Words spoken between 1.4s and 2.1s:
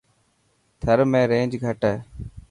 گھٽ هي.